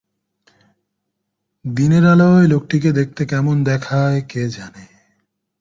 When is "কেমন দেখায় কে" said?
3.25-4.41